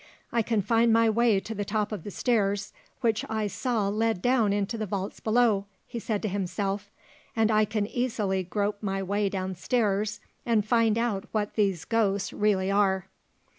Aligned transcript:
"I 0.31 0.41
can 0.41 0.63
find 0.63 0.91
my 0.91 1.11
way 1.11 1.39
to 1.39 1.53
the 1.53 1.63
top 1.63 1.91
of 1.91 2.03
the 2.03 2.09
stairs 2.09 2.73
which 3.01 3.23
I 3.29 3.45
saw 3.45 3.87
led 3.87 4.19
down 4.19 4.51
into 4.51 4.75
the 4.75 4.87
vaults 4.87 5.19
below," 5.19 5.67
he 5.85 5.99
said 5.99 6.23
to 6.23 6.27
himself, 6.27 6.89
"and 7.35 7.51
I 7.51 7.65
can 7.65 7.85
easily 7.85 8.41
grope 8.41 8.81
my 8.81 9.03
way 9.03 9.29
down 9.29 9.53
stairs, 9.53 10.19
and 10.43 10.65
find 10.65 10.97
out 10.97 11.25
what 11.33 11.53
these 11.53 11.85
ghosts 11.85 12.33
really 12.33 12.71
are." 12.71 13.05